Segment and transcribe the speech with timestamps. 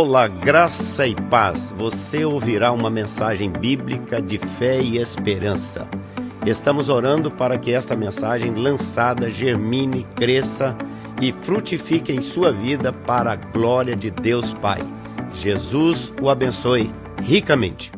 [0.00, 1.72] Olá, graça e paz.
[1.72, 5.88] Você ouvirá uma mensagem bíblica de fé e esperança.
[6.46, 10.78] Estamos orando para que esta mensagem lançada germine, cresça
[11.20, 14.78] e frutifique em sua vida para a glória de Deus Pai.
[15.34, 17.90] Jesus o abençoe ricamente.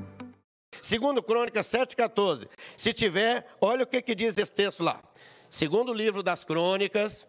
[0.80, 2.48] Segundo Crônicas 7,14.
[2.78, 5.02] Se tiver, olha o que, que diz esse texto lá.
[5.50, 7.28] Segundo livro das Crônicas,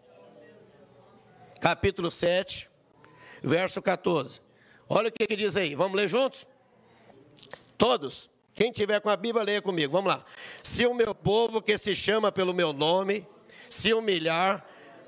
[1.60, 2.70] capítulo 7,
[3.42, 4.40] verso 14.
[4.94, 5.74] Olha o que, que diz aí.
[5.74, 6.46] Vamos ler juntos?
[7.78, 8.30] Todos.
[8.54, 9.90] Quem tiver com a Bíblia, leia comigo.
[9.90, 10.22] Vamos lá.
[10.62, 13.26] Se o meu povo que se chama pelo meu nome
[13.70, 14.66] se humilhar,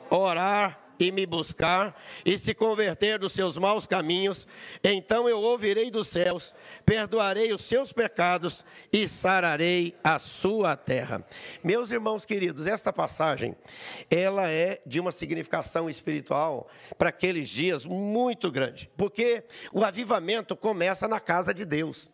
[0.09, 4.47] orar e me buscar e se converter dos seus maus caminhos,
[4.83, 6.55] então eu ouvirei dos céus,
[6.85, 11.25] perdoarei os seus pecados e sararei a sua terra.
[11.63, 13.55] Meus irmãos queridos, esta passagem,
[14.11, 21.07] ela é de uma significação espiritual para aqueles dias muito grande, porque o avivamento começa
[21.09, 22.11] na casa de Deus.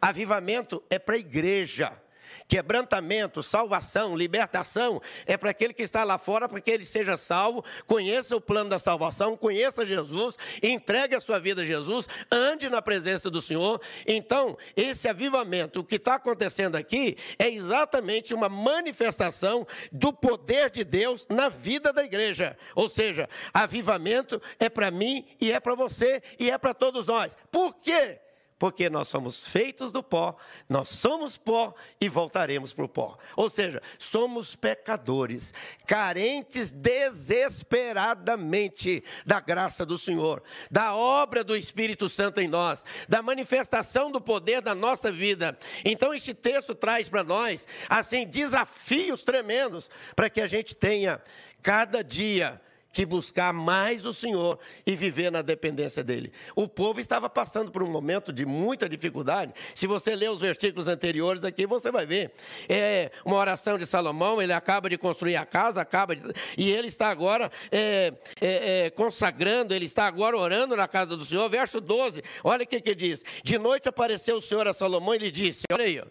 [0.00, 2.01] Avivamento é para a igreja.
[2.48, 7.64] Quebrantamento, salvação, libertação é para aquele que está lá fora, para que ele seja salvo,
[7.86, 12.82] conheça o plano da salvação, conheça Jesus, entregue a sua vida a Jesus, ande na
[12.82, 13.80] presença do Senhor.
[14.06, 20.84] Então, esse avivamento, o que está acontecendo aqui, é exatamente uma manifestação do poder de
[20.84, 22.56] Deus na vida da igreja.
[22.74, 27.36] Ou seja, avivamento é para mim e é para você e é para todos nós.
[27.50, 28.18] Por quê?
[28.62, 30.36] Porque nós somos feitos do pó,
[30.68, 33.18] nós somos pó e voltaremos para o pó.
[33.34, 35.52] Ou seja, somos pecadores,
[35.84, 44.12] carentes desesperadamente da graça do Senhor, da obra do Espírito Santo em nós, da manifestação
[44.12, 45.58] do poder da nossa vida.
[45.84, 51.20] Então, este texto traz para nós, assim, desafios tremendos para que a gente tenha
[51.60, 52.60] cada dia
[52.92, 56.32] que buscar mais o Senhor e viver na dependência dele.
[56.54, 59.54] O povo estava passando por um momento de muita dificuldade.
[59.74, 62.32] Se você ler os versículos anteriores aqui, você vai ver.
[62.68, 66.22] É uma oração de Salomão, ele acaba de construir a casa, acaba de,
[66.56, 71.24] e ele está agora é, é, é, consagrando, ele está agora orando na casa do
[71.24, 71.48] Senhor.
[71.48, 75.18] Verso 12, olha o que, que diz: De noite apareceu o Senhor a Salomão e
[75.18, 76.02] lhe disse: Olha aí,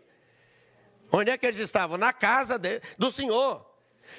[1.12, 1.98] onde é que eles estavam?
[1.98, 3.71] Na casa de, do Senhor.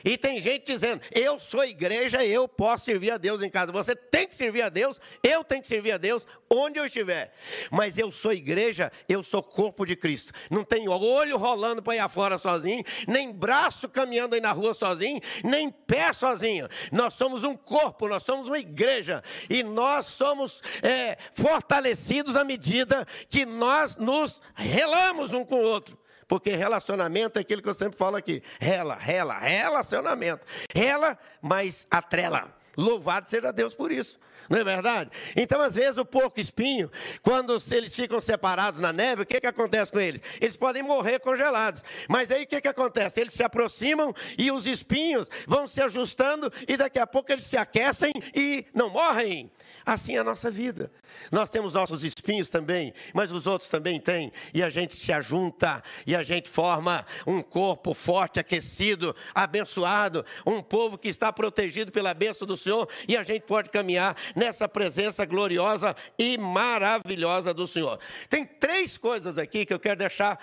[0.05, 3.73] E tem gente dizendo: eu sou igreja, eu posso servir a Deus em casa.
[3.73, 7.33] Você tem que servir a Deus, eu tenho que servir a Deus onde eu estiver.
[7.71, 10.33] Mas eu sou igreja, eu sou corpo de Cristo.
[10.51, 15.21] Não tenho olho rolando para ir afora sozinho, nem braço caminhando aí na rua sozinho,
[15.43, 16.69] nem pé sozinho.
[16.91, 19.23] Nós somos um corpo, nós somos uma igreja.
[19.49, 26.02] E nós somos é, fortalecidos à medida que nós nos relamos um com o outro.
[26.33, 28.43] Porque relacionamento é aquilo que eu sempre falo aqui.
[28.59, 30.47] Rela, rela, relacionamento.
[30.75, 32.51] Rela, mas atrela.
[32.75, 34.19] Louvado seja Deus por isso.
[34.53, 35.09] Não é verdade?
[35.35, 36.91] Então, às vezes, o porco espinho,
[37.23, 40.21] quando eles ficam separados na neve, o que, que acontece com eles?
[40.39, 41.83] Eles podem morrer congelados.
[42.07, 43.19] Mas aí o que, que acontece?
[43.19, 47.57] Eles se aproximam e os espinhos vão se ajustando e daqui a pouco eles se
[47.57, 49.51] aquecem e não morrem.
[49.87, 50.93] Assim é a nossa vida.
[51.31, 54.31] Nós temos nossos espinhos também, mas os outros também têm.
[54.53, 60.61] E a gente se ajunta e a gente forma um corpo forte, aquecido, abençoado, um
[60.61, 65.25] povo que está protegido pela bênção do Senhor e a gente pode caminhar nessa presença
[65.25, 68.01] gloriosa e maravilhosa do Senhor.
[68.29, 70.39] Tem três coisas aqui que eu quero deixar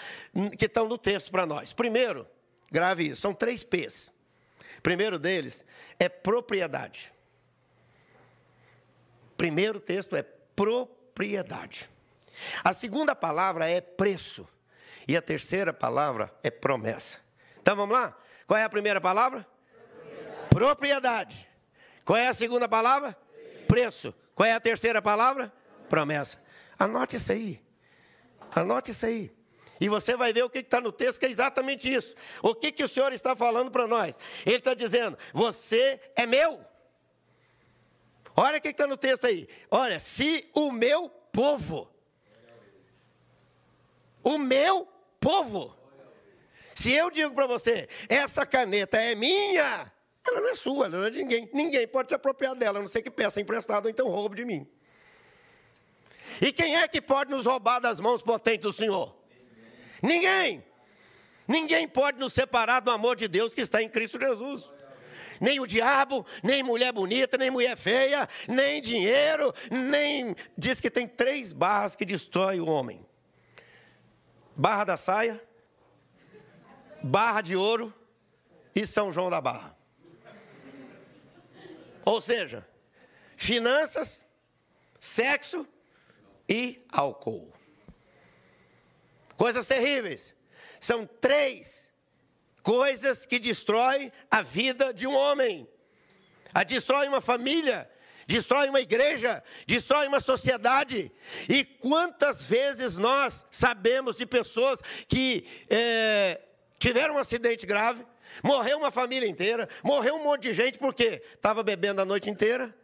[0.58, 1.74] que estão no texto para nós.
[1.74, 2.26] Primeiro,
[2.72, 4.12] grave isso, são três P's.
[4.82, 5.66] Primeiro deles
[6.00, 7.12] é propriedade.
[9.36, 11.90] Primeiro texto é propriedade.
[12.64, 14.48] A segunda palavra é preço.
[15.08, 17.20] E a terceira palavra é promessa.
[17.62, 18.16] Então vamos lá?
[18.48, 19.46] Qual é a primeira palavra?
[20.50, 20.50] Propriedade.
[20.50, 21.50] propriedade.
[22.06, 23.18] Qual é a segunda palavra?
[23.70, 24.14] Preço.
[24.34, 25.54] Qual é a terceira palavra?
[25.88, 26.42] Promessa.
[26.78, 27.62] Anote isso aí.
[28.52, 29.32] Anote isso aí.
[29.80, 32.16] E você vai ver o que está no texto, que é exatamente isso.
[32.42, 34.18] O que, que o Senhor está falando para nós?
[34.46, 36.60] Ele está dizendo: Você é meu.
[38.36, 39.48] Olha o que está no texto aí.
[39.70, 41.90] Olha, se o meu povo,
[44.24, 44.88] o meu
[45.20, 45.78] povo,
[46.74, 49.92] se eu digo para você, essa caneta é minha,
[50.30, 51.50] ela não é sua, ela não é de ninguém.
[51.54, 54.46] Ninguém pode se apropriar dela, a não ser que peça emprestado ou então roubo de
[54.46, 54.68] mim.
[56.42, 59.16] E quem é que pode nos roubar das mãos potentes do Senhor?
[60.02, 60.64] Ninguém.
[61.48, 64.72] Ninguém pode nos separar do amor de Deus que está em Cristo Jesus.
[65.42, 70.36] Nem o diabo, nem mulher bonita, nem mulher feia, nem dinheiro, nem.
[70.58, 73.06] Diz que tem três barras que destrói o homem:
[74.56, 75.42] barra da saia,
[77.02, 77.94] barra de ouro
[78.76, 79.79] e São João da Barra.
[82.06, 82.68] Ou seja,
[83.36, 84.26] finanças,
[85.00, 85.68] sexo
[86.48, 87.54] e álcool.
[89.38, 90.36] Coisas terríveis.
[90.80, 91.90] São três
[92.62, 95.68] coisas que destroem a vida de um homem.
[96.54, 97.90] A destrói uma família,
[98.28, 101.12] destrói uma igreja, destrói uma sociedade.
[101.48, 106.42] E quantas vezes nós sabemos de pessoas que é,
[106.78, 108.06] tiveram um acidente grave,
[108.44, 112.76] morreu uma família inteira, morreu um monte de gente porque estava bebendo a noite inteira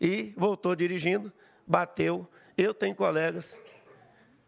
[0.00, 1.32] e voltou dirigindo,
[1.66, 2.28] bateu.
[2.56, 3.58] Eu tenho colegas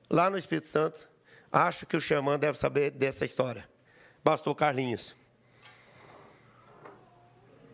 [0.09, 1.09] lá no Espírito Santo,
[1.53, 3.69] acho que o Xamã deve saber dessa história.
[4.23, 5.17] Pastor Carlinhos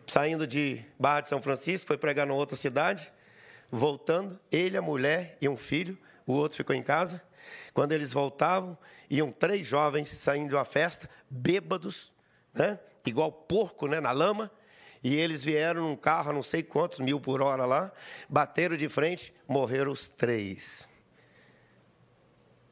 [0.07, 3.11] saindo de Barra de São Francisco, foi pregar numa outra cidade,
[3.71, 7.21] voltando, ele, a mulher e um filho, o outro ficou em casa.
[7.73, 8.77] Quando eles voltavam,
[9.09, 12.13] iam três jovens saindo de uma festa, bêbados,
[12.55, 12.79] né?
[13.05, 13.99] igual porco né?
[13.99, 14.51] na lama,
[15.03, 17.91] e eles vieram num carro não sei quantos mil por hora lá,
[18.27, 20.89] bateram de frente, morreram os três.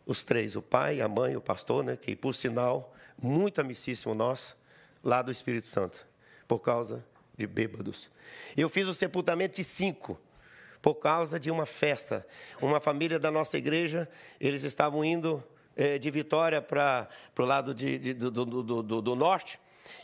[0.06, 1.96] Os três, o pai, a mãe, o pastor, né?
[1.96, 4.58] que por sinal, muito amicíssimo nosso,
[5.04, 6.06] lá do Espírito Santo,
[6.48, 7.06] por causa
[7.38, 8.10] de bêbados.
[8.58, 10.20] Eu fiz o sepultamento de cinco,
[10.82, 12.28] por causa de uma festa.
[12.62, 14.10] Uma família da nossa igreja,
[14.40, 15.42] eles estavam indo
[15.78, 17.08] é, de Vitória para
[17.40, 19.60] o lado de, de, do, do, do, do norte,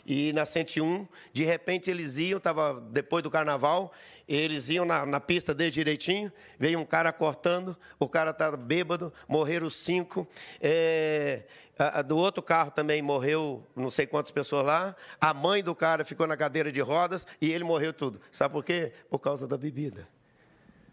[0.06, 3.94] e na 101, de repente eles iam, estava depois do carnaval,
[4.28, 9.14] eles iam na, na pista desde direitinho, veio um cara cortando, o cara estava bêbado,
[9.28, 10.28] morreram cinco.
[10.62, 11.44] É,
[11.78, 14.96] a, a, do outro carro também morreu não sei quantas pessoas lá.
[15.20, 18.22] A mãe do cara ficou na cadeira de rodas e ele morreu tudo.
[18.32, 18.94] Sabe por quê?
[19.10, 20.08] Por causa da bebida.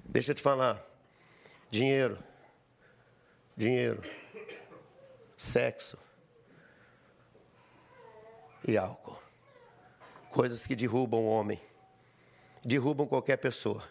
[0.04, 0.82] Deixa eu te falar.
[1.70, 2.18] Dinheiro.
[3.56, 4.02] Dinheiro.
[5.36, 6.05] Sexo
[8.66, 9.20] e álcool.
[10.30, 11.60] Coisas que derrubam o homem,
[12.64, 13.82] derrubam qualquer pessoa.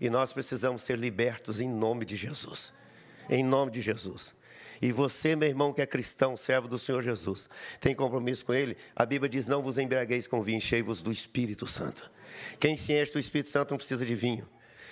[0.00, 2.72] E nós precisamos ser libertos em nome de Jesus.
[3.30, 4.34] Em nome de Jesus.
[4.80, 7.48] E você, meu irmão, que é cristão, servo do Senhor Jesus,
[7.80, 8.76] tem compromisso com Ele?
[8.96, 12.10] A Bíblia diz: Não vos embriagueis com vinho, enchei-vos do Espírito Santo.
[12.58, 14.48] Quem se enche do Espírito Santo não precisa de vinho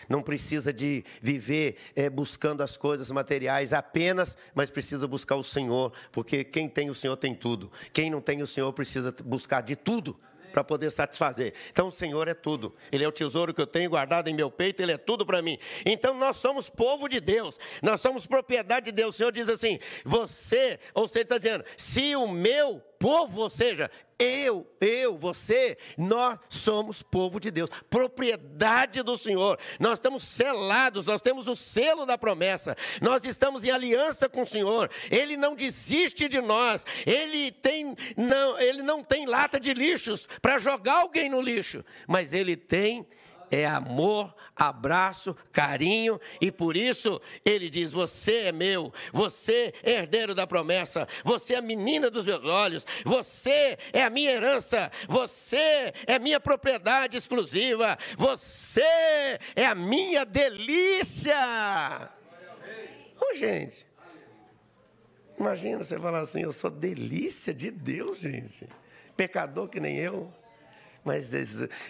[0.08, 5.92] não precisa de viver é, buscando as coisas materiais apenas, mas precisa buscar o Senhor,
[6.12, 7.70] porque quem tem o Senhor tem tudo.
[7.92, 10.18] Quem não tem o Senhor precisa buscar de tudo
[10.50, 11.54] para poder satisfazer.
[11.70, 12.74] Então o Senhor é tudo.
[12.90, 15.40] Ele é o tesouro que eu tenho guardado em meu peito, ele é tudo para
[15.40, 15.58] mim.
[15.86, 19.14] Então nós somos povo de Deus, nós somos propriedade de Deus.
[19.14, 23.90] O Senhor diz assim: você, ou você está dizendo, se o meu povo, ou seja,
[24.18, 29.58] eu, eu, você, nós somos povo de Deus, propriedade do Senhor.
[29.80, 32.76] Nós estamos selados, nós temos o selo da promessa.
[33.00, 34.90] Nós estamos em aliança com o Senhor.
[35.10, 36.84] Ele não desiste de nós.
[37.06, 42.34] Ele tem não, ele não tem lata de lixos para jogar alguém no lixo, mas
[42.34, 43.06] ele tem
[43.50, 50.34] é amor, abraço, carinho, e por isso ele diz: Você é meu, você é herdeiro
[50.34, 55.92] da promessa, você é a menina dos meus olhos, você é a minha herança, você
[56.06, 61.36] é minha propriedade exclusiva, você é a minha delícia.
[63.20, 63.86] Oh, gente,
[65.38, 68.68] imagina você falar assim: Eu sou delícia de Deus, gente,
[69.16, 70.32] pecador que nem eu.
[71.04, 71.32] Mas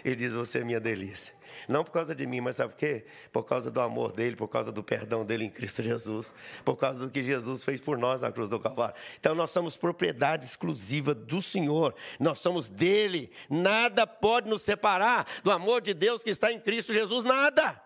[0.03, 1.33] ele diz: Você é minha delícia.
[1.67, 3.05] Não por causa de mim, mas sabe por quê?
[3.31, 6.99] Por causa do amor dele, por causa do perdão dele em Cristo Jesus, por causa
[6.99, 8.95] do que Jesus fez por nós na cruz do Calvário.
[9.19, 13.31] Então nós somos propriedade exclusiva do Senhor, nós somos dele.
[13.49, 17.81] Nada pode nos separar do amor de Deus que está em Cristo Jesus, nada.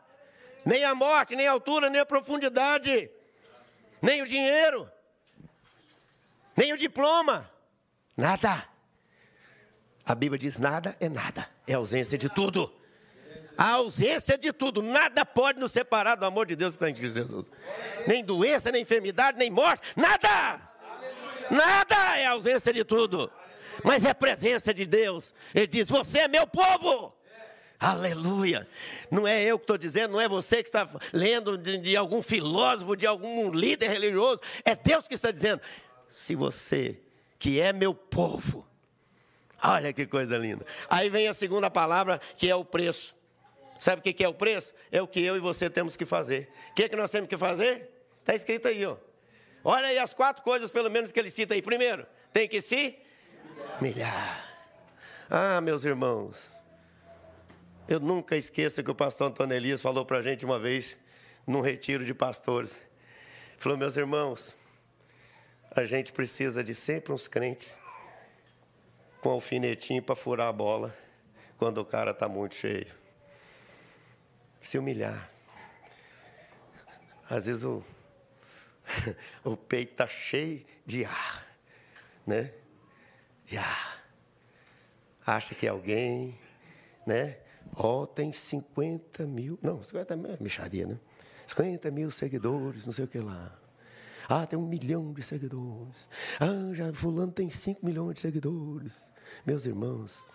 [0.65, 3.09] Nem a morte, nem a altura, nem a profundidade,
[4.01, 4.89] nem o dinheiro,
[6.57, 7.49] nem o diploma,
[8.17, 8.67] nada.
[10.05, 12.71] A Bíblia diz: nada é nada, é ausência de tudo.
[13.57, 16.93] A ausência de tudo, nada pode nos separar do amor de Deus que está em
[16.93, 17.49] Cristo Jesus.
[18.05, 20.61] Nem doença, nem enfermidade, nem morte, nada.
[21.49, 23.31] Nada é ausência de tudo,
[23.83, 25.33] mas é presença de Deus.
[25.53, 27.15] Ele diz: Você é meu povo.
[27.79, 28.67] Aleluia!
[29.11, 32.21] Não é eu que estou dizendo, não é você que está lendo de, de, algum
[32.21, 35.61] filósofo, de algum líder religioso, é Deus que está dizendo.
[36.07, 36.99] Se você,
[37.37, 38.65] que é meu povo,
[39.61, 40.65] olha que coisa linda.
[40.89, 43.14] Aí vem a segunda palavra, que é o preço.
[43.79, 44.73] Sabe o que é o preço?
[44.91, 46.49] É o que eu e você temos que fazer.
[46.71, 47.89] O que, é que nós temos que fazer?
[48.19, 48.97] Está escrito aí, ó.
[49.63, 51.61] Olha aí as quatro coisas, pelo menos, que ele cita aí.
[51.61, 52.97] Primeiro, tem que se
[53.79, 54.43] humilhar.
[55.29, 56.49] Ah, meus irmãos,
[57.87, 60.97] eu nunca esqueço que o pastor Antônio Elias falou para a gente uma vez,
[61.45, 62.81] num retiro de pastores.
[63.57, 64.55] Falou, meus irmãos,
[65.71, 67.77] a gente precisa de sempre uns crentes
[69.21, 70.95] com alfinetinho para furar a bola
[71.57, 73.04] quando o cara está muito cheio
[74.67, 75.29] se humilhar.
[77.29, 77.83] Às vezes o,
[79.43, 81.47] o peito está cheio de ar,
[82.25, 82.51] né?
[83.45, 84.03] De ar.
[85.25, 86.37] Acha que alguém,
[87.05, 87.37] né?
[87.75, 90.99] Ó, oh, tem 50 mil, não, 50 mil é mexaria, né?
[91.47, 93.57] 50 mil seguidores, não sei o que lá.
[94.27, 96.07] Ah, tem um milhão de seguidores.
[96.39, 98.93] Ah, já fulano tem 5 milhões de seguidores.
[99.45, 100.25] Meus irmãos,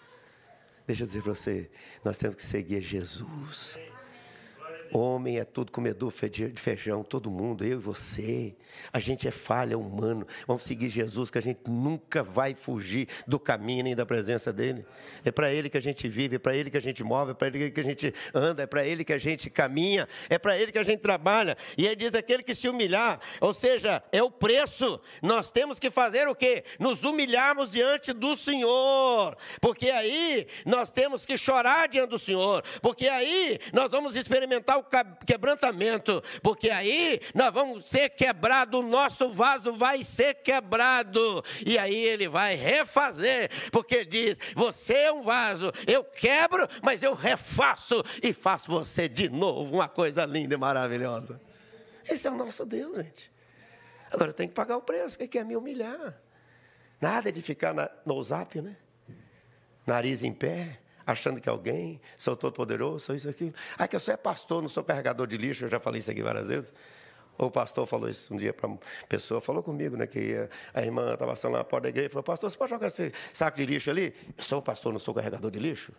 [0.87, 1.71] deixa eu dizer para você,
[2.05, 3.79] nós temos que seguir Jesus.
[4.93, 8.55] Homem é tudo comedor de feijão, todo mundo, eu e você.
[8.93, 10.27] A gente é falha humano.
[10.47, 14.85] Vamos seguir Jesus, que a gente nunca vai fugir do caminho nem da presença dele.
[15.25, 17.35] É para ele que a gente vive, é para ele que a gente move, é
[17.35, 20.59] para ele que a gente anda, é para ele que a gente caminha, é para
[20.59, 21.57] ele que a gente trabalha.
[21.79, 25.01] E ele diz aquele que se humilhar, ou seja, é o preço.
[25.23, 26.65] Nós temos que fazer o quê?
[26.79, 29.37] Nos humilharmos diante do Senhor.
[29.61, 32.65] Porque aí nós temos que chorar diante do Senhor.
[32.83, 34.80] Porque aí nós vamos experimentar
[35.27, 41.97] quebrantamento, porque aí nós vamos ser quebrado, o nosso vaso vai ser quebrado, e aí
[41.97, 48.33] ele vai refazer, porque diz: Você é um vaso, eu quebro, mas eu refaço e
[48.33, 51.41] faço você de novo, uma coisa linda e maravilhosa.
[52.09, 53.31] Esse é o nosso Deus, gente.
[54.11, 56.21] Agora tenho que pagar o preço, que quer me humilhar.
[57.01, 58.77] Nada de ficar na, no zap, né?
[59.87, 63.55] Nariz em pé, achando que alguém, sou todo poderoso, sou isso, aquilo.
[63.79, 66.11] Ah, que eu sou é pastor, não sou carregador de lixo, eu já falei isso
[66.11, 66.73] aqui várias vezes.
[67.39, 68.79] O pastor falou isso um dia para uma
[69.09, 70.35] pessoa, falou comigo, né, que
[70.75, 73.13] a irmã estava passando na porta da igreja e falou, pastor, você pode jogar esse
[73.33, 74.15] saco de lixo ali?
[74.37, 75.93] Eu sou pastor, não sou carregador de lixo?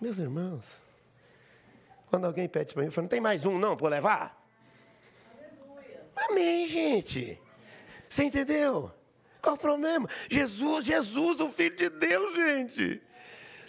[0.00, 0.78] Meus irmãos,
[2.10, 4.46] quando alguém pede para mim, eu falo, não tem mais um não para levar?
[5.34, 6.06] Aleluia.
[6.28, 7.40] Amém, gente.
[8.08, 8.92] Você entendeu?
[9.40, 10.08] Qual o problema?
[10.30, 13.07] Jesus, Jesus, o Filho de Deus, gente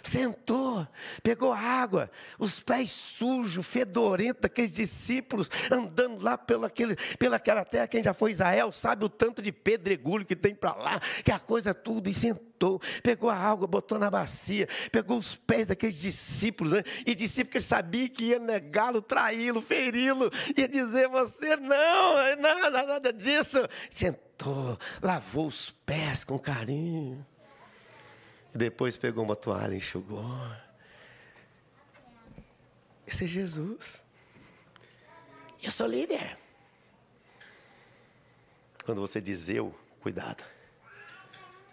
[0.02, 0.86] sentou,
[1.22, 7.86] pegou água, os pés sujos, fedorentos, aqueles discípulos andando lá pela, aquele, pelaquela terra.
[7.86, 11.38] Quem já foi Israel sabe o tanto de pedregulho que tem para lá, que a
[11.38, 16.72] coisa tudo, e sentou, pegou a água, botou na bacia, pegou os pés daqueles discípulos,
[16.72, 16.84] né?
[17.06, 23.12] e discípulo que sabia que ia negá-lo, traí-lo, feri-lo, ia dizer: Você não, não, nada
[23.12, 23.58] disso.
[23.90, 27.24] Sentou, lavou os pés com carinho.
[28.54, 30.24] E depois pegou uma toalha e enxugou.
[33.06, 34.04] Esse é Jesus.
[35.62, 36.38] Eu sou líder.
[38.84, 40.44] Quando você diz eu, cuidado.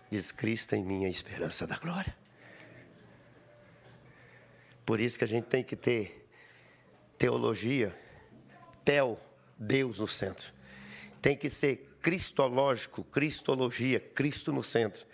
[0.10, 2.16] Diz Cristo em mim a esperança da glória.
[4.86, 6.30] Por isso que a gente tem que ter
[7.18, 7.98] teologia,
[8.86, 9.20] tel,
[9.58, 10.54] Deus no centro.
[11.22, 15.06] Tem que ser cristológico, cristologia, Cristo no centro.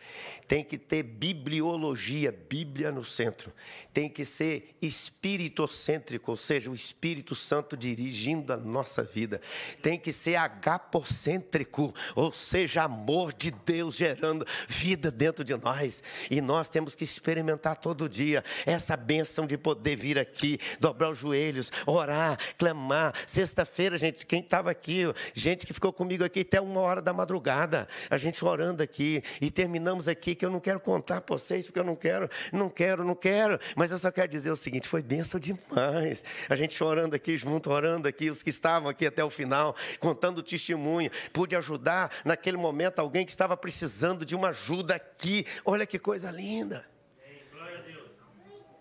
[0.48, 3.52] Tem que ter bibliologia, Bíblia no centro.
[3.92, 9.42] Tem que ser espiritocêntrico, ou seja, o Espírito Santo dirigindo a nossa vida.
[9.82, 16.04] Tem que ser agapocêntrico, ou seja, amor de Deus gerando vida dentro de nós.
[16.30, 21.18] E nós temos que experimentar todo dia essa bênção de poder vir aqui, dobrar os
[21.18, 23.16] joelhos, orar, clamar.
[23.26, 27.88] Sexta-feira, gente, quem estava aqui, gente que ficou comigo aqui até uma hora da madrugada,
[28.10, 31.80] a gente orando aqui e terminamos aqui que eu não quero contar para vocês, porque
[31.80, 35.02] eu não quero, não quero, não quero, mas eu só quero dizer o seguinte: foi
[35.02, 36.24] bênção demais.
[36.50, 40.40] A gente orando aqui junto, orando aqui, os que estavam aqui até o final, contando
[40.40, 45.46] o testemunho, pude ajudar naquele momento alguém que estava precisando de uma ajuda aqui.
[45.66, 46.86] Olha que coisa linda.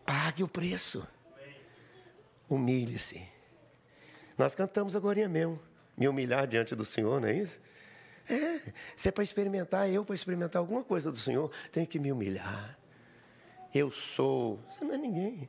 [0.04, 1.06] Pague o preço.
[2.48, 3.26] Humilhe-se.
[4.36, 5.60] Nós cantamos agora mesmo.
[5.96, 7.60] Me humilhar diante do Senhor, não é isso?
[8.28, 8.60] É,
[8.96, 12.78] se é para experimentar, eu para experimentar alguma coisa do Senhor, tenho que me humilhar.
[13.74, 15.48] Eu sou, você não é ninguém.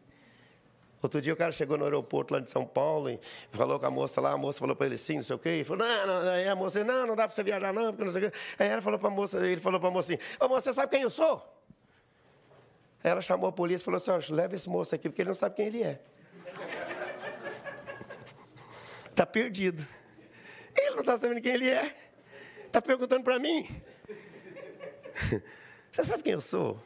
[1.02, 3.20] Outro dia o cara chegou no aeroporto lá de São Paulo e
[3.52, 5.60] falou com a moça lá, a moça falou para ele sim, não sei o quê,
[5.60, 8.06] e falou, não, não, aí a moça, não, não dá para você viajar não, porque
[8.06, 8.38] não sei o quê.
[8.58, 10.74] Aí ela falou para a moça, ele falou para a moça assim, ô moça, você
[10.74, 11.46] sabe quem eu sou?
[13.04, 15.36] Aí ela chamou a polícia e falou assim, leva esse moço aqui, porque ele não
[15.36, 16.00] sabe quem ele é.
[19.10, 19.86] Está perdido.
[20.74, 22.03] Ele não está sabendo quem ele é.
[22.74, 23.70] Está perguntando para mim?
[25.92, 26.84] Você sabe quem eu sou?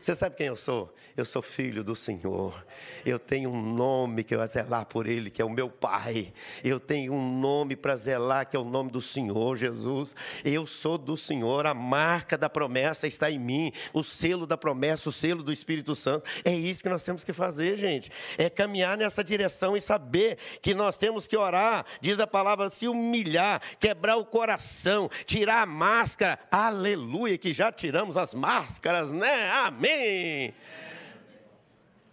[0.00, 0.94] Você sabe quem eu sou?
[1.16, 2.64] Eu sou filho do Senhor.
[3.04, 6.32] Eu tenho um nome que eu vou zelar por Ele, que é o meu Pai.
[6.62, 10.14] Eu tenho um nome para zelar, que é o nome do Senhor Jesus.
[10.44, 11.66] Eu sou do Senhor.
[11.66, 13.72] A marca da promessa está em mim.
[13.92, 16.30] O selo da promessa, o selo do Espírito Santo.
[16.44, 18.12] É isso que nós temos que fazer, gente.
[18.38, 21.84] É caminhar nessa direção e saber que nós temos que orar.
[22.00, 26.38] Diz a palavra, se humilhar, quebrar o coração, tirar a máscara.
[26.48, 29.50] Aleluia, que já tiramos as máscaras, né?
[29.50, 29.87] Amém.
[29.88, 30.54] Amém.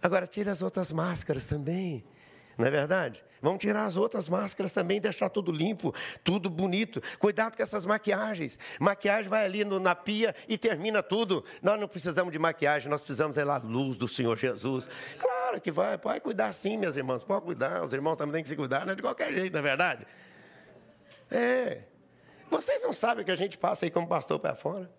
[0.02, 2.04] Agora tira as outras máscaras também.
[2.56, 3.22] Não é verdade?
[3.42, 7.02] Vamos tirar as outras máscaras também, deixar tudo limpo, tudo bonito.
[7.18, 8.58] Cuidado com essas maquiagens.
[8.80, 11.44] Maquiagem vai ali no, na pia e termina tudo.
[11.62, 14.88] Nós não precisamos de maquiagem, nós precisamos é lá luz do Senhor Jesus.
[15.18, 17.84] Claro que vai, pode cuidar sim, minhas irmãs, pode cuidar.
[17.84, 18.94] Os irmãos também têm que se cuidar, né?
[18.94, 20.06] de qualquer jeito, não é verdade?
[21.30, 21.82] É.
[22.50, 24.90] Vocês não sabem o que a gente passa aí como pastor para fora?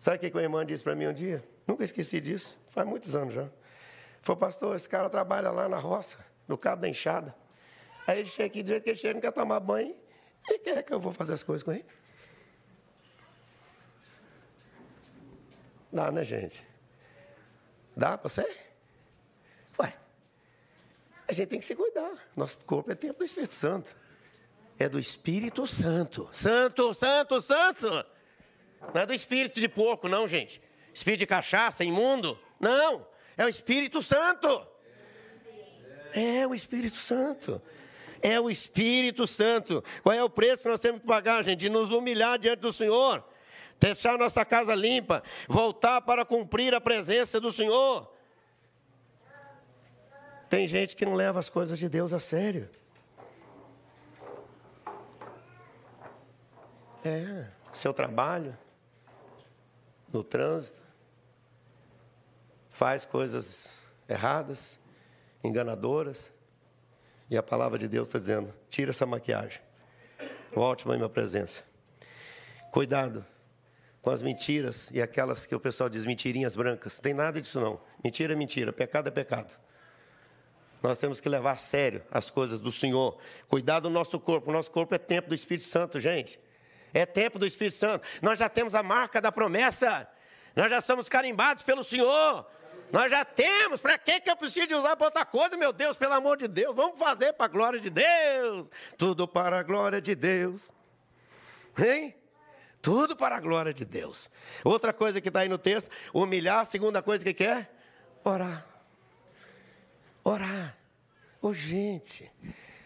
[0.00, 1.44] Sabe o que a irmã disse para mim um dia?
[1.66, 3.46] Nunca esqueci disso, faz muitos anos já.
[4.22, 7.36] Falou, pastor, esse cara trabalha lá na roça, no cabo da enxada.
[8.06, 9.94] Aí ele chega aqui, do jeito que ele chega, não quer tomar banho.
[10.48, 11.84] E quer que eu vou fazer as coisas com ele?
[15.92, 16.66] Dá, né, gente?
[17.94, 18.42] Dá para você?
[19.78, 19.94] Ué,
[21.28, 22.10] a gente tem que se cuidar.
[22.34, 23.94] Nosso corpo é templo do Espírito Santo.
[24.78, 26.30] É do Espírito Santo.
[26.32, 28.06] Santo, santo, santo.
[28.94, 30.60] Não é do espírito de porco, não, gente.
[30.92, 32.38] Espírito de cachaça, imundo.
[32.58, 33.06] Não.
[33.36, 34.66] É o Espírito Santo.
[36.12, 37.62] É o Espírito Santo.
[38.20, 39.82] É o Espírito Santo.
[40.02, 41.60] Qual é o preço que nós temos que pagar, gente?
[41.60, 43.24] De nos humilhar diante do Senhor,
[43.78, 48.12] deixar nossa casa limpa, voltar para cumprir a presença do Senhor.
[50.50, 52.68] Tem gente que não leva as coisas de Deus a sério.
[57.02, 58.58] É, seu trabalho,
[60.12, 60.80] no trânsito,
[62.70, 63.76] faz coisas
[64.08, 64.78] erradas,
[65.42, 66.32] enganadoras,
[67.30, 69.60] e a palavra de Deus está dizendo: tira essa maquiagem,
[70.52, 71.62] volte a minha presença.
[72.72, 73.24] Cuidado
[74.02, 76.96] com as mentiras e aquelas que o pessoal diz mentirinhas brancas.
[76.96, 77.80] Não tem nada disso não.
[78.02, 79.58] Mentira é mentira, pecado é pecado.
[80.82, 83.18] Nós temos que levar a sério as coisas do Senhor.
[83.48, 84.50] Cuidar do nosso corpo.
[84.50, 86.40] O nosso corpo é tempo do Espírito Santo, gente.
[86.92, 88.06] É tempo do Espírito Santo.
[88.20, 90.08] Nós já temos a marca da promessa.
[90.54, 92.46] Nós já somos carimbados pelo Senhor.
[92.92, 96.12] Nós já temos, para que eu preciso de usar para outra coisa, meu Deus, pelo
[96.12, 96.74] amor de Deus?
[96.74, 98.68] Vamos fazer para a glória de Deus.
[98.98, 100.70] Tudo para a glória de Deus.
[101.78, 102.14] Hein?
[102.82, 104.28] Tudo para a glória de Deus.
[104.64, 106.66] Outra coisa que está aí no texto, humilhar.
[106.66, 107.70] Segunda coisa que quer?
[108.24, 108.66] Orar.
[110.24, 110.76] Orar.
[111.40, 112.30] Ô, oh, gente,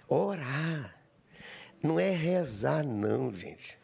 [0.07, 0.95] orar.
[1.83, 3.79] Não é rezar, não, gente.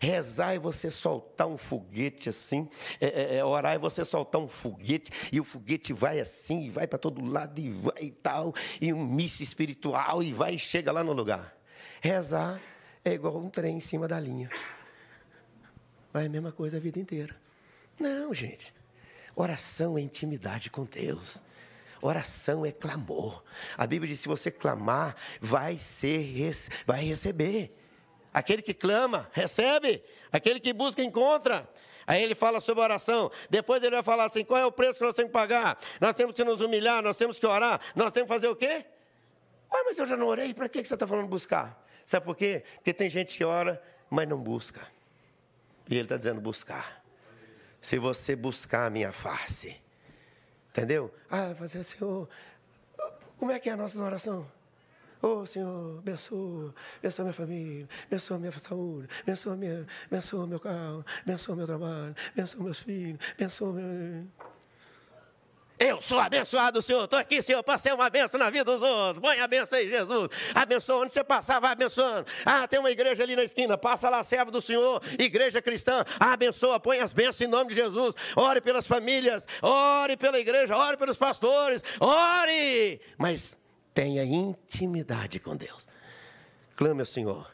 [0.00, 2.68] Rezar é você soltar um foguete assim,
[3.00, 6.70] é, é, é, orar é você soltar um foguete, e o foguete vai assim, e
[6.70, 10.58] vai para todo lado, e vai e tal, e um míssil espiritual, e vai e
[10.58, 11.56] chega lá no lugar.
[12.00, 12.60] Rezar
[13.04, 14.50] é igual um trem em cima da linha.
[16.12, 17.34] Vai a mesma coisa a vida inteira.
[17.98, 18.74] Não, gente.
[19.34, 21.42] Oração é intimidade com Deus.
[22.00, 23.42] Oração é clamor.
[23.76, 26.52] A Bíblia diz: se você clamar, vai ser,
[26.86, 27.76] vai receber.
[28.32, 30.02] Aquele que clama, recebe.
[30.32, 31.68] Aquele que busca, encontra.
[32.06, 33.30] Aí ele fala sobre oração.
[33.50, 35.78] Depois ele vai falar assim: qual é o preço que nós temos que pagar?
[36.00, 38.86] Nós temos que nos humilhar, nós temos que orar, nós temos que fazer o quê?
[39.70, 41.86] Ué, mas eu já não orei, para que você está falando buscar?
[42.06, 42.64] Sabe por quê?
[42.76, 44.86] Porque tem gente que ora, mas não busca.
[45.88, 47.04] E ele está dizendo buscar.
[47.80, 49.78] Se você buscar a minha face,
[50.70, 51.14] entendeu?
[51.30, 52.28] Ah, fazer, Senhor,
[53.38, 54.50] como é que é a nossa oração?
[55.20, 61.56] Oh, Senhor, abençoa, abençoa minha família, abençoa minha saúde, abençoa, minha, abençoa meu carro, abençoa
[61.56, 64.26] meu trabalho, abençoa meus filhos, abençoa meu.
[65.78, 67.04] Eu sou abençoado, Senhor.
[67.04, 69.22] Estou aqui, Senhor, para ser uma benção na vida dos outros.
[69.22, 70.28] Põe a benção aí, Jesus.
[70.52, 72.26] Abençoa onde você passar, vai abençoando.
[72.44, 73.78] Ah, tem uma igreja ali na esquina.
[73.78, 76.04] Passa lá, servo do Senhor, igreja cristã.
[76.18, 78.12] Abençoa, põe as bênçãos em nome de Jesus.
[78.34, 83.00] Ore pelas famílias, ore pela igreja, ore pelos pastores, ore.
[83.16, 83.56] Mas
[83.98, 85.84] tenha intimidade com Deus.
[86.76, 87.52] Clame ao Senhor.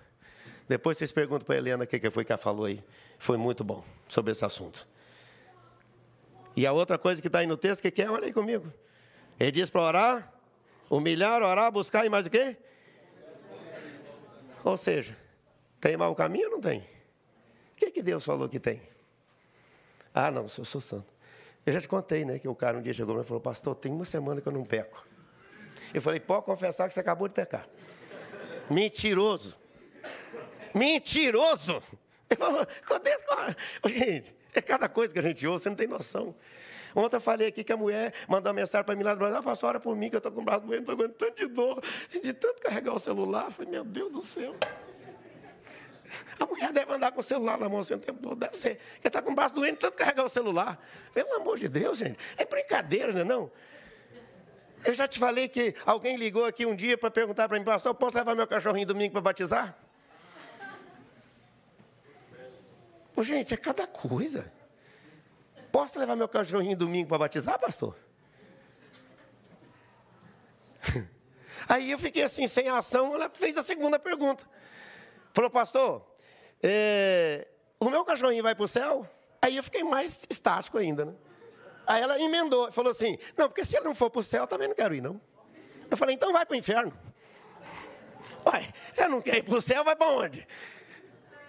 [0.68, 2.84] Depois vocês perguntam para a Helena o que foi que ela falou aí.
[3.18, 4.86] Foi muito bom sobre esse assunto.
[6.54, 8.10] E a outra coisa que está aí no texto, o que, é?
[8.10, 8.70] Olha aí comigo.
[9.40, 10.34] Ele diz para orar,
[10.90, 12.58] humilhar, orar, buscar e mais o quê?
[14.62, 15.16] Ou seja,
[15.80, 16.80] tem mau caminho ou não tem?
[16.80, 18.82] O que, que Deus falou que tem?
[20.12, 21.10] Ah, não, eu sou santo.
[21.64, 23.90] Eu já te contei, né, que o cara um dia chegou e falou, pastor, tem
[23.90, 25.13] uma semana que eu não peco.
[25.92, 27.66] Eu falei, pode confessar que você acabou de pecar.
[28.70, 29.56] Mentiroso.
[30.74, 31.82] Mentiroso.
[32.28, 32.66] Ele falou,
[33.86, 36.34] gente, é cada coisa que a gente ouve, você não tem noção.
[36.94, 39.38] Ontem eu falei aqui que a mulher mandou uma mensagem para mim lá do Brasil,
[39.38, 41.36] ah, pastor, ora por mim, que eu estou com o braço doendo, estou aguentando tanto
[41.36, 41.82] de dor,
[42.22, 43.46] de tanto carregar o celular.
[43.46, 44.54] Eu falei, meu Deus do céu.
[46.38, 48.78] A mulher deve andar com o celular na mão assim o tempo todo, deve ser.
[48.94, 50.80] Porque está com o braço doendo, tanto carregar o celular.
[51.12, 52.18] Pelo amor de Deus, gente.
[52.36, 53.50] É brincadeira, não é não?
[54.84, 57.94] Eu já te falei que alguém ligou aqui um dia para perguntar para mim, pastor,
[57.94, 59.74] posso levar meu cachorrinho domingo para batizar?
[63.14, 64.52] Pô, gente, é cada coisa.
[65.72, 67.96] Posso levar meu cachorrinho domingo para batizar, pastor?
[71.66, 74.44] Aí eu fiquei assim, sem ação, ela fez a segunda pergunta.
[75.32, 76.06] Falou, pastor,
[76.62, 77.48] é,
[77.80, 79.08] o meu cachorrinho vai para o céu?
[79.40, 81.14] Aí eu fiquei mais estático ainda, né?
[81.86, 84.46] Aí ela emendou, falou assim, não, porque se ele não for para o céu, eu
[84.46, 85.20] também não quero ir, não.
[85.90, 86.92] Eu falei, então vai para o inferno.
[88.46, 90.46] Ué, você não quer ir para o céu, vai para onde?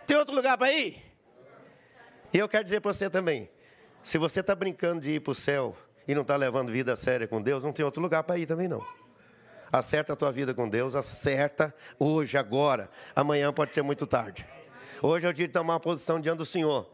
[0.05, 1.01] Tem outro lugar para ir?
[2.33, 3.49] E eu quero dizer para você também,
[4.03, 5.75] se você está brincando de ir para o céu
[6.07, 8.67] e não está levando vida séria com Deus, não tem outro lugar para ir também
[8.67, 8.85] não.
[9.71, 12.89] Acerta a tua vida com Deus, acerta hoje, agora.
[13.15, 14.47] Amanhã pode ser muito tarde.
[15.01, 16.89] Hoje é o dia de tomar uma posição diante do Senhor.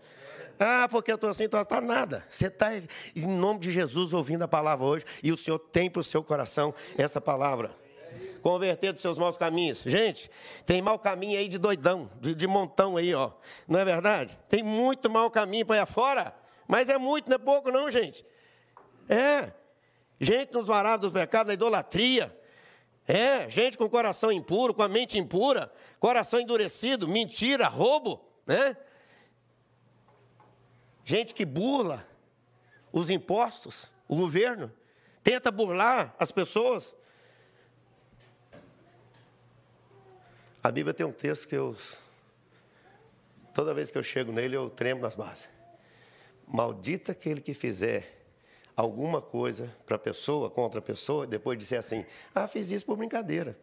[0.63, 2.23] Ah, porque eu estou assim, então está nada.
[2.29, 6.01] Você está, em nome de Jesus, ouvindo a palavra hoje, e o Senhor tem para
[6.01, 7.71] o seu coração essa palavra.
[8.43, 9.81] Converter dos seus maus caminhos.
[9.81, 10.29] Gente,
[10.63, 13.31] tem mau caminho aí de doidão, de, de montão aí, ó.
[13.67, 14.37] Não é verdade?
[14.47, 16.31] Tem muito mau caminho para aí fora.
[16.67, 18.23] Mas é muito, não é pouco, não, gente.
[19.09, 19.51] É.
[20.19, 22.37] Gente nos varados do pecado, da idolatria.
[23.07, 28.77] É, gente com coração impuro, com a mente impura, coração endurecido, mentira, roubo, né?
[31.11, 32.07] Gente que burla
[32.89, 34.71] os impostos, o governo,
[35.21, 36.95] tenta burlar as pessoas.
[40.63, 41.75] A Bíblia tem um texto que eu.
[43.53, 45.49] Toda vez que eu chego nele, eu tremo nas bases.
[46.47, 48.23] Maldita aquele que fizer
[48.73, 52.95] alguma coisa para a pessoa, contra a pessoa, depois disser assim: ah, fiz isso por
[52.95, 53.59] brincadeira.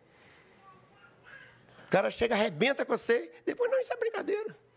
[1.86, 4.67] O cara chega, arrebenta com você, depois, não, isso é brincadeira.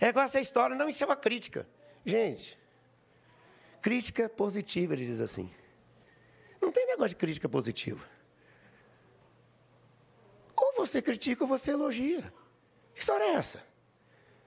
[0.00, 1.68] É igual essa história, não, isso é uma crítica.
[2.04, 2.58] Gente,
[3.82, 5.50] crítica positiva, ele diz assim.
[6.60, 8.04] Não tem negócio de crítica positiva.
[10.56, 12.32] Ou você critica ou você elogia.
[12.94, 13.64] Que história é essa?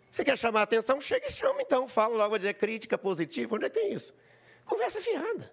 [0.09, 1.01] Você quer chamar a atenção?
[1.01, 1.87] Chega e chama então.
[1.87, 3.55] Fala logo, dizer crítica positiva.
[3.55, 4.13] Onde é que tem isso?
[4.65, 5.51] Conversa fiada.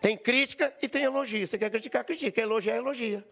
[0.00, 1.46] Tem crítica e tem elogio.
[1.46, 2.32] Você quer criticar, critica.
[2.32, 3.24] Quer elogiar, elogia.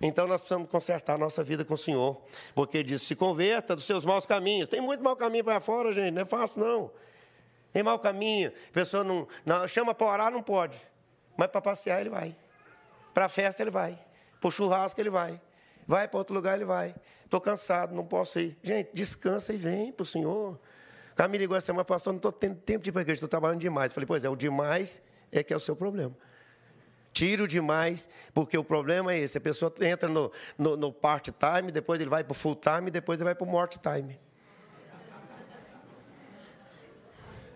[0.00, 2.20] Então nós precisamos consertar a nossa vida com o Senhor.
[2.54, 4.68] Porque ele diz: se converta dos seus maus caminhos.
[4.68, 6.12] Tem muito mau caminho para fora, gente.
[6.12, 6.90] Não é fácil, não.
[7.72, 8.52] Tem mau caminho.
[8.68, 10.80] A pessoa não, não chama para orar, não pode.
[11.36, 12.36] Mas para passear, ele vai.
[13.12, 13.98] Para a festa, ele vai.
[14.40, 15.40] Para o churrasco, ele vai.
[15.86, 16.94] Vai para outro lugar, ele vai.
[17.24, 18.56] Estou cansado, não posso ir.
[18.62, 20.58] Gente, descansa e vem para o Senhor.
[21.14, 23.16] Cara me ligou essa semana, pastor, não estou tendo tempo de ir para a igreja,
[23.16, 23.92] estou trabalhando demais.
[23.92, 26.14] falei, pois é, o demais é que é o seu problema.
[27.18, 29.38] Tiro demais, porque o problema é esse.
[29.38, 33.24] A pessoa entra no, no, no part-time, depois ele vai para o full-time, depois ele
[33.24, 34.16] vai para o mort-time.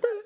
[0.04, 0.22] É.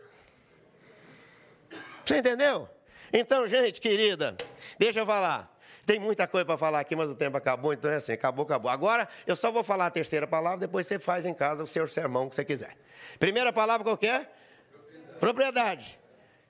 [2.02, 2.66] Você entendeu?
[3.12, 4.34] Então, gente querida,
[4.78, 5.54] deixa eu falar.
[5.84, 8.70] Tem muita coisa para falar aqui, mas o tempo acabou, então é assim, acabou, acabou.
[8.70, 11.86] Agora, eu só vou falar a terceira palavra, depois você faz em casa o seu
[11.86, 12.74] sermão que você quiser.
[13.18, 14.20] Primeira palavra qual é?
[14.24, 15.18] Propriedade.
[15.20, 16.00] Propriedade.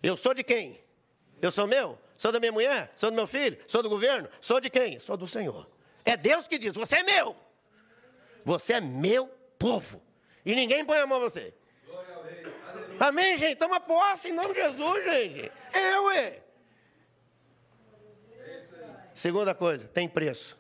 [0.01, 0.81] Eu sou de quem?
[1.43, 2.06] Eu sou meu?
[2.17, 2.91] Sou da minha mulher?
[2.97, 3.59] Sou do meu filho?
[3.67, 4.29] Sou do governo?
[4.41, 4.99] Sou de quem?
[5.01, 5.69] Sou do Senhor.
[6.05, 7.37] É Deus que diz: você é meu.
[8.45, 9.27] Você é meu
[9.59, 10.03] povo.
[10.45, 11.55] E ninguém põe a mão em você.
[12.99, 13.57] Amém, gente?
[13.57, 15.53] Toma posse em nome de Jesus, gente.
[15.73, 16.43] É, ué.
[19.15, 20.59] Segunda coisa, tem preço.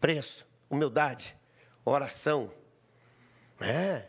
[0.00, 1.36] Preço, humildade,
[1.84, 2.52] oração.
[3.60, 4.06] É.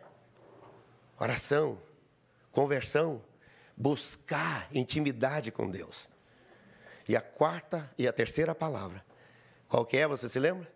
[1.19, 1.81] Oração,
[2.51, 3.23] conversão,
[3.77, 6.09] buscar intimidade com Deus.
[7.07, 9.03] E a quarta e a terceira palavra,
[9.67, 10.07] qual que é?
[10.07, 10.71] Você se lembra?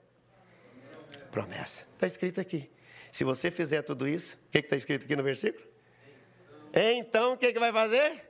[1.32, 1.86] Promessa.
[1.94, 2.70] Está escrito aqui.
[3.12, 5.66] Se você fizer tudo isso, o que está escrito aqui no versículo?
[6.74, 8.28] Então, o que, que vai fazer?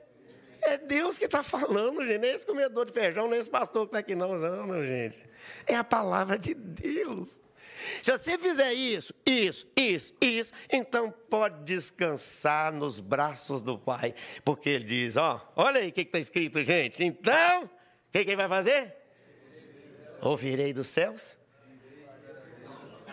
[0.60, 2.18] É Deus que está falando, gente.
[2.18, 5.22] Nem esse comedor de feijão, nem esse pastor que está aqui, não, não, não, gente.
[5.66, 7.40] É a palavra de Deus.
[8.02, 14.14] Se você fizer isso, isso, isso, isso, então pode descansar nos braços do Pai.
[14.44, 17.04] Porque Ele diz: ó, olha aí o que está escrito, gente.
[17.04, 17.70] Então,
[18.08, 18.94] o que, que Ele vai fazer?
[20.20, 21.36] Ouvirei dos céus,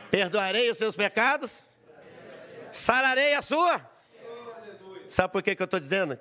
[0.09, 1.61] perdoarei os seus pecados,
[2.71, 3.89] sararei a sua.
[5.09, 6.19] Sabe por que, que eu estou dizendo?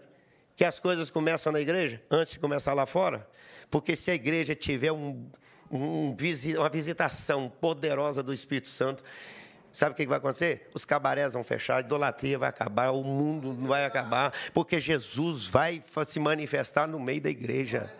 [0.57, 3.27] que as coisas começam na igreja antes de começar lá fora?
[3.71, 5.29] Porque se a igreja tiver um,
[5.71, 6.17] um,
[6.57, 9.03] uma visitação poderosa do Espírito Santo,
[9.73, 10.71] sabe o que vai acontecer?
[10.73, 15.47] Os cabarés vão fechar, a idolatria vai acabar, o mundo não vai acabar, porque Jesus
[15.47, 17.93] vai se manifestar no meio da igreja.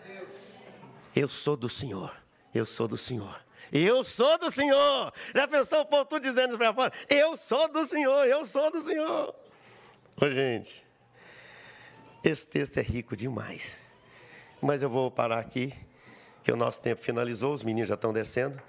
[1.15, 2.13] Eu sou do Senhor,
[2.53, 3.43] eu sou do Senhor.
[3.71, 5.11] Eu sou do Senhor.
[5.33, 6.93] Já pensou o povo tudo dizendo para fora?
[7.09, 9.33] Eu sou do Senhor, eu sou do Senhor.
[10.21, 10.85] Ô, gente,
[12.23, 13.77] esse texto é rico demais.
[14.61, 15.73] Mas eu vou parar aqui,
[16.43, 18.61] que o nosso tempo finalizou, os meninos já estão descendo.